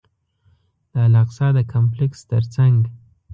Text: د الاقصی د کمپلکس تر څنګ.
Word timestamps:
د 0.91 0.93
الاقصی 1.05 1.47
د 1.57 1.59
کمپلکس 1.73 2.19
تر 2.31 2.43
څنګ. 2.55 2.77